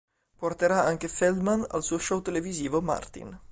[0.39, 3.39] Porterà anche Feldman al suo show televisivo "Martin".